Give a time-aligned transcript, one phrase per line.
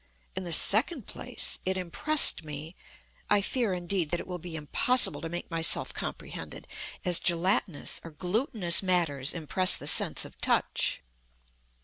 [0.35, 2.75] In the second place, it impressed me
[3.29, 6.67] (I fear, indeed, that it will be impossible to make myself comprehended)
[7.05, 11.01] as gelatinous or glutinous matters impress the sense of touch.